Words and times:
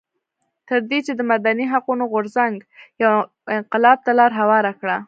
تر 0.67 0.79
دې 0.89 0.99
چې 1.05 1.13
د 1.15 1.21
مدني 1.31 1.65
حقونو 1.73 2.03
غورځنګ 2.11 2.55
یو 3.03 3.13
انقلاب 3.57 3.97
ته 4.05 4.11
لار 4.19 4.31
هواره 4.39 4.71
کړه. 4.79 4.97